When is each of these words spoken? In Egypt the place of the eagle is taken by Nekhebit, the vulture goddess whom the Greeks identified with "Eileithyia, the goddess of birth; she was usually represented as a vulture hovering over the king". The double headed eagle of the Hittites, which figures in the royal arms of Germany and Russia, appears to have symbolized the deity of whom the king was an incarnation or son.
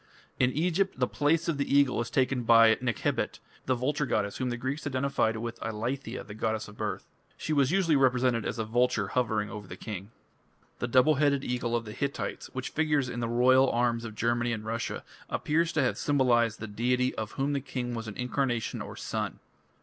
In 0.39 0.51
Egypt 0.53 0.99
the 0.99 1.05
place 1.07 1.47
of 1.47 1.59
the 1.59 1.75
eagle 1.77 2.01
is 2.01 2.09
taken 2.09 2.41
by 2.41 2.73
Nekhebit, 2.81 3.37
the 3.67 3.75
vulture 3.75 4.07
goddess 4.07 4.37
whom 4.37 4.49
the 4.49 4.57
Greeks 4.57 4.87
identified 4.87 5.37
with 5.37 5.59
"Eileithyia, 5.59 6.25
the 6.25 6.33
goddess 6.33 6.67
of 6.67 6.75
birth; 6.75 7.05
she 7.37 7.53
was 7.53 7.69
usually 7.69 7.95
represented 7.95 8.43
as 8.43 8.57
a 8.57 8.65
vulture 8.65 9.09
hovering 9.09 9.51
over 9.51 9.67
the 9.67 9.77
king". 9.77 10.09
The 10.79 10.87
double 10.87 11.13
headed 11.21 11.43
eagle 11.43 11.75
of 11.75 11.85
the 11.85 11.91
Hittites, 11.93 12.47
which 12.51 12.69
figures 12.69 13.09
in 13.09 13.19
the 13.19 13.27
royal 13.29 13.69
arms 13.69 14.03
of 14.03 14.15
Germany 14.15 14.51
and 14.53 14.65
Russia, 14.65 15.03
appears 15.29 15.71
to 15.73 15.83
have 15.83 15.99
symbolized 15.99 16.59
the 16.59 16.65
deity 16.67 17.13
of 17.13 17.33
whom 17.33 17.53
the 17.53 17.61
king 17.61 17.93
was 17.93 18.07
an 18.07 18.17
incarnation 18.17 18.81
or 18.81 18.95
son. 18.95 19.37